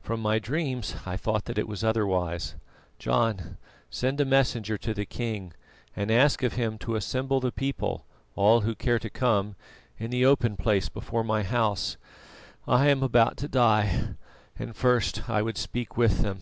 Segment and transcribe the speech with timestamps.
[0.00, 2.54] "From my dreams I thought that it was otherwise.
[2.98, 3.58] John,
[3.90, 5.52] send a messenger to the king
[5.94, 9.56] and ask of him to assemble the people, all who care to come,
[9.98, 11.98] in the open place before my house.
[12.66, 14.14] I am about to die,
[14.58, 16.40] and first I would speak with them."